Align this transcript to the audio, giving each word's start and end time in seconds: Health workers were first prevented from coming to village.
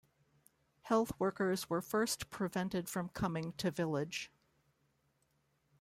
Health 0.81 1.11
workers 1.19 1.69
were 1.69 1.79
first 1.79 2.31
prevented 2.31 2.89
from 2.89 3.09
coming 3.09 3.53
to 3.59 3.69
village. 3.69 4.31